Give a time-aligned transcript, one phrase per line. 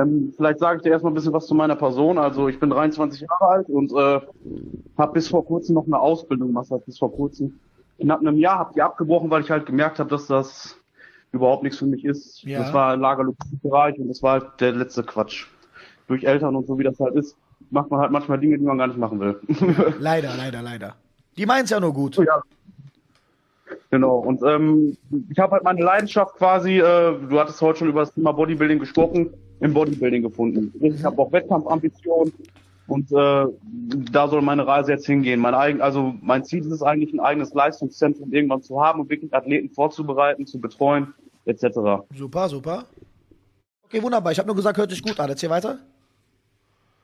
[0.00, 2.18] ähm, vielleicht sage ich dir erstmal ein bisschen was zu meiner Person.
[2.18, 4.20] Also ich bin 23 Jahre alt und äh,
[4.98, 7.58] habe bis vor kurzem noch eine Ausbildung gemacht, bis vor kurzem.
[8.00, 10.76] Knapp einem Jahr habe die abgebrochen, weil ich halt gemerkt habe, dass das
[11.32, 12.42] überhaupt nichts für mich ist.
[12.42, 12.60] Ja.
[12.60, 15.46] Das war Lagerlogistikbereich und das war halt der letzte Quatsch.
[16.06, 17.36] Durch Eltern und so wie das halt ist,
[17.70, 19.38] macht man halt manchmal Dinge, die man gar nicht machen will.
[19.98, 20.96] leider, leider, leider.
[21.36, 22.16] Die meinen es ja nur gut.
[22.16, 22.42] Ja.
[23.90, 24.96] Genau, und ähm,
[25.30, 28.78] ich habe halt meine Leidenschaft quasi, äh, du hattest heute schon über das Thema Bodybuilding
[28.78, 30.72] gesprochen, im Bodybuilding gefunden.
[30.80, 32.32] Ich habe auch Wettkampfambitionen
[32.86, 33.46] und äh,
[34.12, 35.40] da soll meine Reise jetzt hingehen.
[35.40, 39.10] Mein eigen, also mein Ziel ist es eigentlich, ein eigenes Leistungszentrum irgendwann zu haben und
[39.10, 42.04] wirklich Athleten vorzubereiten, zu betreuen, etc.
[42.14, 42.84] Super, super.
[43.84, 44.32] Okay, wunderbar.
[44.32, 45.30] Ich habe nur gesagt, hört sich gut an.
[45.30, 45.78] Erzähl weiter.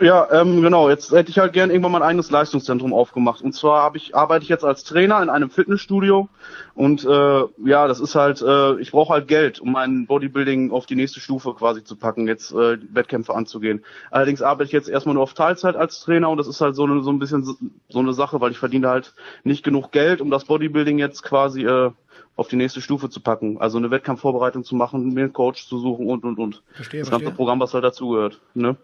[0.00, 0.88] Ja, ähm, genau.
[0.88, 3.42] Jetzt hätte ich halt gern irgendwann mein eigenes Leistungszentrum aufgemacht.
[3.42, 6.28] Und zwar habe ich arbeite ich jetzt als Trainer in einem Fitnessstudio
[6.74, 10.86] und äh, ja, das ist halt, äh, ich brauche halt Geld, um mein Bodybuilding auf
[10.86, 13.84] die nächste Stufe quasi zu packen, jetzt äh, Wettkämpfe anzugehen.
[14.10, 16.84] Allerdings arbeite ich jetzt erstmal nur auf Teilzeit als Trainer und das ist halt so,
[16.84, 19.12] eine, so ein bisschen so eine Sache, weil ich verdiene halt
[19.44, 21.90] nicht genug Geld, um das Bodybuilding jetzt quasi äh,
[22.36, 23.60] auf die nächste Stufe zu packen.
[23.60, 26.62] Also eine Wettkampfvorbereitung zu machen, mir einen Coach zu suchen und und und.
[26.72, 27.36] Verstehe, das ganze verstehe.
[27.36, 28.40] Programm, was halt dazugehört.
[28.54, 28.76] Ne?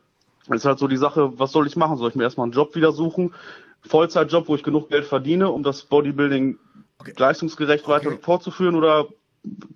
[0.50, 1.96] Ist halt so die Sache, was soll ich machen?
[1.96, 3.34] Soll ich mir erstmal einen Job wieder suchen?
[3.82, 6.58] Vollzeitjob, wo ich genug Geld verdiene, um das Bodybuilding
[6.98, 7.12] okay.
[7.16, 7.92] leistungsgerecht okay.
[7.92, 9.06] weiter fortzuführen oder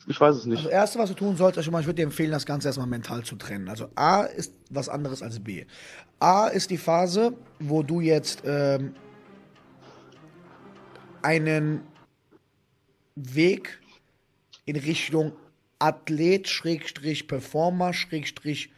[0.07, 0.59] ich weiß es nicht.
[0.59, 3.23] Also das erste, was du tun solltest, ich würde dir empfehlen, das Ganze erstmal mental
[3.23, 3.69] zu trennen.
[3.69, 5.65] Also A ist was anderes als B.
[6.19, 8.95] A ist die Phase, wo du jetzt ähm,
[11.23, 11.83] einen
[13.15, 13.81] Weg
[14.65, 15.33] in Richtung
[15.79, 18.71] Athlet, Schrägstrich, Performer, Schrägstrich,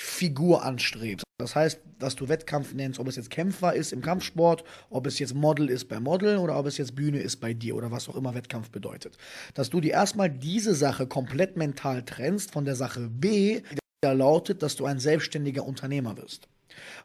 [0.00, 1.24] Figur anstrebst.
[1.38, 5.18] Das heißt, dass du Wettkampf nennst, ob es jetzt Kämpfer ist im Kampfsport, ob es
[5.18, 8.08] jetzt Model ist bei Model oder ob es jetzt Bühne ist bei dir oder was
[8.08, 9.18] auch immer Wettkampf bedeutet.
[9.54, 14.62] Dass du dir erstmal diese Sache komplett mental trennst von der Sache B, die lautet,
[14.62, 16.46] dass du ein selbstständiger Unternehmer wirst.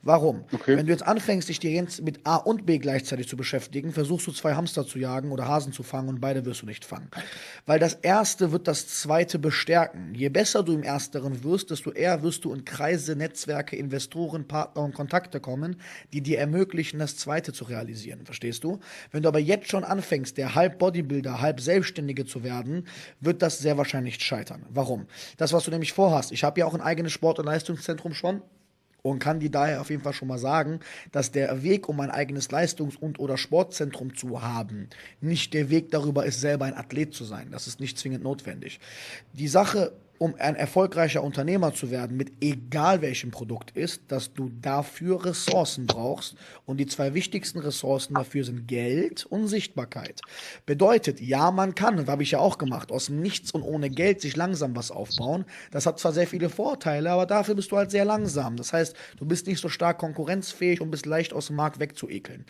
[0.02, 0.44] Warum?
[0.52, 0.78] Okay.
[0.78, 4.28] Wenn du jetzt anfängst, dich dir jetzt mit A und B gleichzeitig zu beschäftigen, versuchst
[4.28, 7.10] du zwei Hamster zu jagen oder Hasen zu fangen und beide wirst du nicht fangen.
[7.66, 10.14] Weil das erste wird das zweite bestärken.
[10.14, 14.84] Je besser du im ersteren wirst, desto eher wirst du in Kreise, Netzwerke, Investoren, Partner
[14.84, 15.78] und Kontakte kommen,
[16.12, 18.26] die dir ermöglichen, das zweite zu realisieren.
[18.26, 18.80] Verstehst du?
[19.12, 22.88] Wenn du aber jetzt schon anfängst, der halb Bodybuilder, halb Selbstständige zu werden,
[23.20, 24.66] wird das sehr wahrscheinlich scheitern.
[24.70, 25.08] Warum?
[25.38, 26.32] Das, was du nämlich vorhast.
[26.32, 28.42] Ich habe ja auch ein eigenes Sport- und Leistungszentrum schon
[29.04, 30.80] und kann die daher auf jeden Fall schon mal sagen,
[31.12, 34.90] dass der Weg, um ein eigenes Leistungs- und oder Sportzentrum zu haben,
[35.22, 37.50] nicht der Weg darüber ist, selber ein Athlet zu sein.
[37.52, 38.80] Das ist nicht zwingend notwendig.
[39.34, 39.92] Die Sache
[40.24, 45.86] um ein erfolgreicher Unternehmer zu werden, mit egal welchem Produkt ist, dass du dafür Ressourcen
[45.86, 46.38] brauchst.
[46.66, 50.22] Und die zwei wichtigsten Ressourcen dafür sind Geld und Sichtbarkeit.
[50.66, 54.22] Bedeutet, ja, man kann, das habe ich ja auch gemacht, aus nichts und ohne Geld
[54.22, 55.44] sich langsam was aufbauen.
[55.72, 58.56] Das hat zwar sehr viele Vorteile, aber dafür bist du halt sehr langsam.
[58.56, 62.46] Das heißt, du bist nicht so stark konkurrenzfähig und bist leicht aus dem Markt wegzuekeln.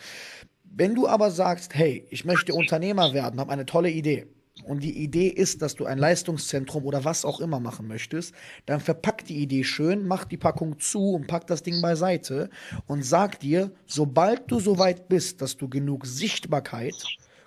[0.64, 4.28] Wenn du aber sagst, hey, ich möchte Unternehmer werden, habe eine tolle Idee,
[4.66, 8.34] und die Idee ist, dass du ein Leistungszentrum oder was auch immer machen möchtest,
[8.66, 12.50] dann verpack die Idee schön, mach die Packung zu und pack das Ding beiseite
[12.86, 16.94] und sag dir, sobald du so weit bist, dass du genug Sichtbarkeit,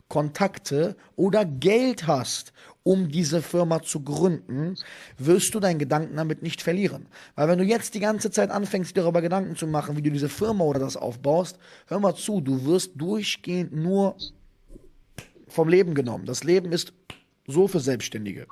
[0.09, 2.53] Kontakte oder Geld hast,
[2.83, 4.77] um diese Firma zu gründen,
[5.19, 7.09] wirst du deinen Gedanken damit nicht verlieren.
[7.35, 10.11] Weil wenn du jetzt die ganze Zeit anfängst, dir darüber Gedanken zu machen, wie du
[10.11, 14.17] diese Firma oder das aufbaust, hör mal zu, du wirst durchgehend nur
[15.49, 16.27] vom Leben genommen.
[16.27, 16.93] Das Leben ist
[17.47, 18.47] so für Selbstständige.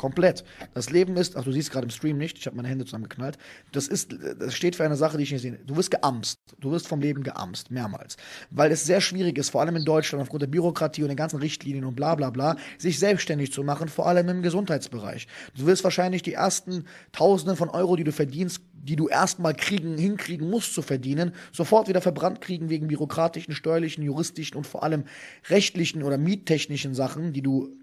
[0.00, 0.44] Komplett.
[0.72, 3.36] Das Leben ist, ach du siehst gerade im Stream nicht, ich habe meine Hände zusammengeknallt.
[3.70, 5.60] Das ist, das steht für eine Sache, die ich nicht sehe.
[5.66, 6.38] Du wirst geamst.
[6.58, 8.16] Du wirst vom Leben geamst, mehrmals.
[8.50, 11.38] Weil es sehr schwierig ist, vor allem in Deutschland, aufgrund der Bürokratie und den ganzen
[11.38, 15.26] Richtlinien und bla bla bla, sich selbstständig zu machen, vor allem im Gesundheitsbereich.
[15.54, 19.98] Du wirst wahrscheinlich die ersten Tausenden von Euro, die du verdienst, die du erstmal kriegen,
[19.98, 25.04] hinkriegen musst zu verdienen, sofort wieder verbrannt kriegen wegen bürokratischen, steuerlichen, juristischen und vor allem
[25.48, 27.76] rechtlichen oder miettechnischen Sachen, die du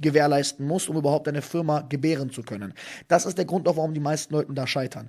[0.00, 2.74] gewährleisten musst, um überhaupt deine Firma gebären zu können.
[3.08, 5.08] Das ist der Grund auch, warum die meisten Leute da scheitern.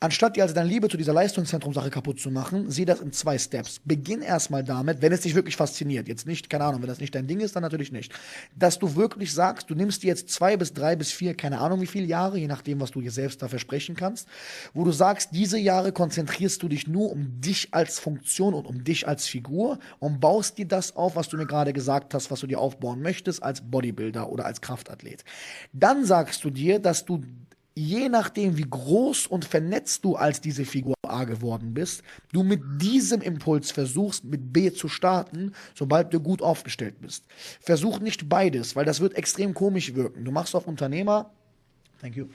[0.00, 3.36] Anstatt dir also deine Liebe zu dieser Leistungszentrum-Sache kaputt zu machen, sieh das in zwei
[3.38, 3.80] Steps.
[3.84, 6.08] Beginn erstmal damit, wenn es dich wirklich fasziniert.
[6.08, 8.12] Jetzt nicht, keine Ahnung, wenn das nicht dein Ding ist, dann natürlich nicht.
[8.56, 11.82] Dass du wirklich sagst, du nimmst dir jetzt zwei bis drei bis vier, keine Ahnung
[11.82, 14.26] wie viele Jahre, je nachdem, was du dir selbst da versprechen kannst,
[14.72, 18.84] wo du sagst, diese Jahre konzentrierst du dich nur um dich als Funktion und um
[18.84, 22.40] dich als Figur und baust dir das auf, was du mir gerade gesagt hast, was
[22.40, 25.24] du dir aufbauen möchtest als Bodybuilder oder als Kraftathlet.
[25.72, 27.22] Dann sagst du dir, dass du
[27.74, 32.60] je nachdem, wie groß und vernetzt du als diese Figur A geworden bist, du mit
[32.80, 37.24] diesem Impuls versuchst, mit B zu starten, sobald du gut aufgestellt bist.
[37.60, 40.24] Versuch nicht beides, weil das wird extrem komisch wirken.
[40.24, 41.30] Du machst auf Unternehmer,
[42.00, 42.26] thank you,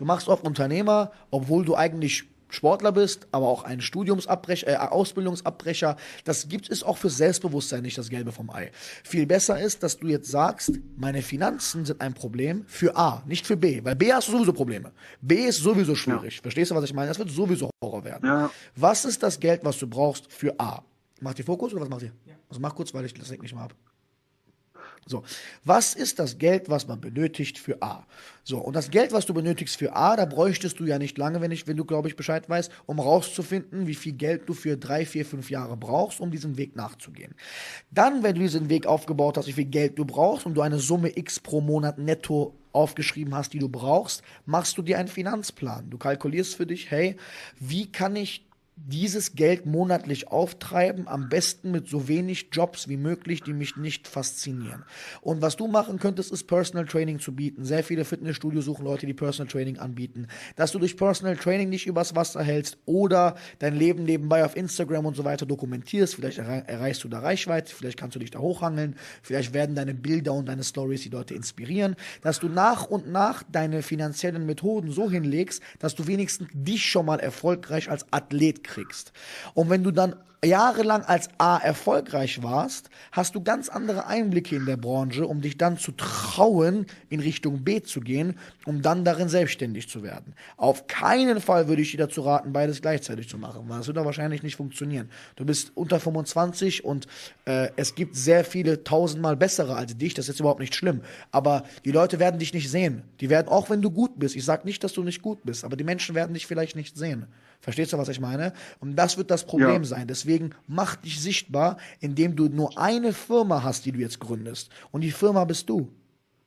[0.00, 5.96] Du machst oft Unternehmer, obwohl du eigentlich Sportler bist, aber auch ein Studiumsabbrecher, äh, Ausbildungsabbrecher.
[6.24, 8.70] Das gibt es auch für Selbstbewusstsein nicht das Gelbe vom Ei.
[9.04, 13.46] Viel besser ist, dass du jetzt sagst, meine Finanzen sind ein Problem für A, nicht
[13.46, 14.92] für B, weil B hast du sowieso Probleme.
[15.20, 16.36] B ist sowieso schwierig.
[16.36, 16.42] Ja.
[16.42, 17.08] Verstehst du, was ich meine?
[17.08, 18.26] Das wird sowieso Horror werden.
[18.26, 18.50] Ja.
[18.76, 20.82] Was ist das Geld, was du brauchst für A?
[21.20, 22.12] Macht ihr Fokus oder was macht ihr?
[22.26, 22.34] Ja.
[22.48, 23.74] Also mach kurz, weil ich das nicht mal ab.
[25.06, 25.24] So,
[25.64, 28.06] was ist das Geld, was man benötigt für A?
[28.44, 31.40] So, und das Geld, was du benötigst für A, da bräuchtest du ja nicht lange,
[31.40, 34.76] wenn, ich, wenn du, glaube ich, Bescheid weißt, um rauszufinden, wie viel Geld du für
[34.76, 37.34] drei, vier, fünf Jahre brauchst, um diesem Weg nachzugehen.
[37.90, 40.78] Dann, wenn du diesen Weg aufgebaut hast, wie viel Geld du brauchst und du eine
[40.78, 45.90] Summe X pro Monat netto aufgeschrieben hast, die du brauchst, machst du dir einen Finanzplan.
[45.90, 47.16] Du kalkulierst für dich, hey,
[47.58, 48.49] wie kann ich
[48.86, 54.08] dieses Geld monatlich auftreiben, am besten mit so wenig Jobs wie möglich, die mich nicht
[54.08, 54.84] faszinieren.
[55.20, 57.64] Und was du machen könntest, ist Personal Training zu bieten.
[57.64, 60.26] Sehr viele Fitnessstudios suchen Leute, die Personal Training anbieten.
[60.56, 65.06] Dass du durch Personal Training nicht übers Wasser hältst oder dein Leben nebenbei auf Instagram
[65.06, 66.14] und so weiter dokumentierst.
[66.14, 70.32] Vielleicht erreichst du da Reichweite, vielleicht kannst du dich da hochhangeln, vielleicht werden deine Bilder
[70.32, 71.96] und deine Stories die Leute inspirieren.
[72.22, 77.06] Dass du nach und nach deine finanziellen Methoden so hinlegst, dass du wenigstens dich schon
[77.06, 79.12] mal erfolgreich als Athlet kriegst.
[79.54, 84.64] Und wenn du dann jahrelang als A erfolgreich warst, hast du ganz andere Einblicke in
[84.64, 89.28] der Branche, um dich dann zu trauen, in Richtung B zu gehen, um dann darin
[89.28, 90.34] selbstständig zu werden.
[90.56, 93.98] Auf keinen Fall würde ich dir dazu raten, beides gleichzeitig zu machen, weil das wird
[93.98, 95.10] da wahrscheinlich nicht funktionieren.
[95.36, 97.06] Du bist unter 25 und
[97.44, 101.02] äh, es gibt sehr viele tausendmal bessere als dich, das ist jetzt überhaupt nicht schlimm,
[101.32, 103.02] aber die Leute werden dich nicht sehen.
[103.20, 105.64] Die werden, auch wenn du gut bist, ich sage nicht, dass du nicht gut bist,
[105.64, 107.26] aber die Menschen werden dich vielleicht nicht sehen.
[107.60, 108.54] Verstehst du, was ich meine?
[108.78, 109.84] Und das wird das Problem ja.
[109.84, 110.06] sein.
[110.06, 110.29] Deswegen
[110.66, 114.70] mach dich sichtbar, indem du nur eine Firma hast, die du jetzt gründest.
[114.90, 115.88] Und die Firma bist du.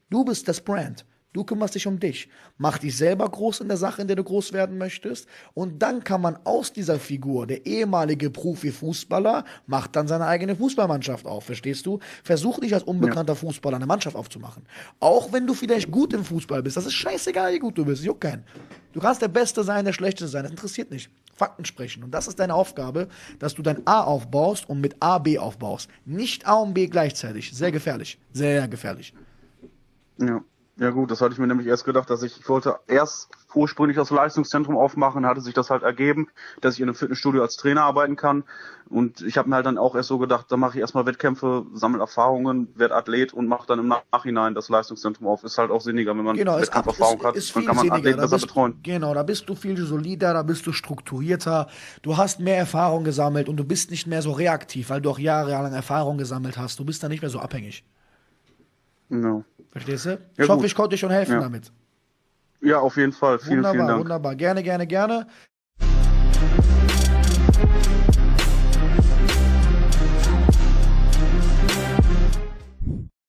[0.10, 1.06] Du bist das Brand.
[1.34, 2.30] Du kümmerst dich um dich.
[2.58, 5.28] Mach dich selber groß in der Sache, in der du groß werden möchtest.
[5.56, 11.26] Und dann kann man aus dieser Figur, der ehemalige Profi-Fußballer, macht dann seine eigene Fußballmannschaft
[11.26, 11.46] auf.
[11.46, 12.00] Verstehst du?
[12.24, 13.40] Versuch nicht als unbekannter ja.
[13.40, 14.64] Fußballer eine Mannschaft aufzumachen.
[15.00, 16.78] Auch wenn du vielleicht gut im Fußball bist.
[16.78, 18.04] Das ist scheißegal, wie gut du bist.
[18.04, 18.44] Juckt keinen.
[18.94, 20.44] Du kannst der Beste sein, der Schlechteste sein.
[20.44, 21.10] Das interessiert nicht.
[21.34, 22.04] Fakten sprechen.
[22.04, 23.08] Und das ist deine Aufgabe,
[23.40, 25.90] dass du dein A aufbaust und mit A B aufbaust.
[26.06, 27.52] Nicht A und B gleichzeitig.
[27.54, 28.20] Sehr gefährlich.
[28.32, 29.14] Sehr gefährlich.
[30.20, 30.44] Ja.
[30.78, 33.96] Ja gut, das hatte ich mir nämlich erst gedacht, dass ich, ich wollte erst ursprünglich
[33.96, 36.30] das Leistungszentrum aufmachen, hatte sich das halt ergeben,
[36.62, 38.44] dass ich in einem Fitnessstudio als Trainer arbeiten kann.
[38.90, 41.68] Und ich habe mir halt dann auch erst so gedacht, da mache ich erstmal Wettkämpfe,
[41.74, 45.44] sammle Erfahrungen, werde Athlet und mache dann im Nachhinein das Leistungszentrum auf.
[45.44, 48.48] Ist halt auch sinniger, wenn man genau, Wettkampferfahrung hat, dann kann man Athleten besser bist,
[48.48, 48.80] betreuen.
[48.82, 51.68] Genau, da bist du viel solider, da bist du strukturierter,
[52.02, 55.20] du hast mehr Erfahrung gesammelt und du bist nicht mehr so reaktiv, weil du auch
[55.20, 56.80] jahrelang Erfahrung gesammelt hast.
[56.80, 57.84] Du bist da nicht mehr so abhängig.
[59.14, 59.46] No.
[59.72, 60.10] Verstehst du?
[60.10, 61.40] Ja, ich hoffe, ich konnte dir schon helfen ja.
[61.40, 61.72] damit.
[62.62, 63.38] Ja, auf jeden Fall.
[63.40, 64.00] Vielen, wunderbar, vielen Dank.
[64.00, 65.28] Wunderbar, gerne, gerne, gerne.